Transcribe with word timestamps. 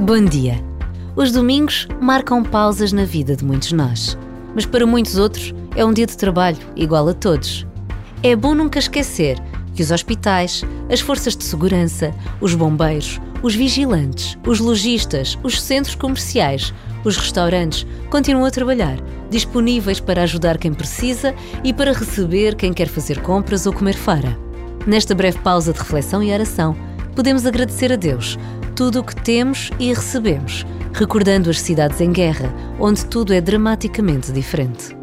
Bom 0.00 0.24
dia. 0.24 0.58
Os 1.14 1.30
domingos 1.30 1.86
marcam 2.00 2.42
pausas 2.42 2.92
na 2.92 3.04
vida 3.04 3.36
de 3.36 3.44
muitos 3.44 3.72
nós, 3.72 4.18
mas 4.54 4.66
para 4.66 4.86
muitos 4.86 5.16
outros 5.16 5.54
é 5.76 5.84
um 5.84 5.92
dia 5.92 6.06
de 6.06 6.16
trabalho 6.16 6.58
igual 6.74 7.06
a 7.08 7.14
todos. 7.14 7.64
É 8.22 8.34
bom 8.34 8.54
nunca 8.54 8.78
esquecer 8.78 9.38
que 9.74 9.82
os 9.82 9.92
hospitais, 9.92 10.64
as 10.90 11.00
forças 11.00 11.36
de 11.36 11.44
segurança, 11.44 12.12
os 12.40 12.54
bombeiros, 12.54 13.20
os 13.42 13.54
vigilantes, 13.54 14.36
os 14.44 14.58
lojistas, 14.58 15.38
os 15.42 15.60
centros 15.60 15.94
comerciais, 15.94 16.74
os 17.04 17.16
restaurantes 17.16 17.86
continuam 18.10 18.46
a 18.46 18.50
trabalhar, 18.50 18.96
disponíveis 19.30 20.00
para 20.00 20.22
ajudar 20.22 20.58
quem 20.58 20.72
precisa 20.72 21.34
e 21.62 21.72
para 21.72 21.92
receber 21.92 22.56
quem 22.56 22.72
quer 22.72 22.88
fazer 22.88 23.20
compras 23.20 23.66
ou 23.66 23.72
comer 23.72 23.94
fora. 23.94 24.36
Nesta 24.84 25.14
breve 25.14 25.38
pausa 25.38 25.72
de 25.72 25.78
reflexão 25.78 26.22
e 26.22 26.32
oração, 26.32 26.74
podemos 27.14 27.46
agradecer 27.46 27.92
a 27.92 27.96
Deus 27.96 28.38
tudo 28.74 29.00
o 29.00 29.04
que 29.04 29.14
temos 29.14 29.70
e 29.78 29.92
recebemos, 29.92 30.64
recordando 30.92 31.50
as 31.50 31.60
cidades 31.60 32.00
em 32.00 32.12
guerra, 32.12 32.52
onde 32.78 33.04
tudo 33.06 33.32
é 33.32 33.40
dramaticamente 33.40 34.32
diferente. 34.32 35.01